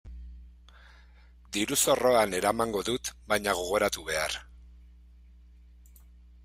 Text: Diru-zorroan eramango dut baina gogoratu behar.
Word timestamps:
Diru-zorroan 1.57 2.33
eramango 2.39 2.81
dut 2.89 3.13
baina 3.33 3.57
gogoratu 3.61 4.09
behar. 4.09 4.41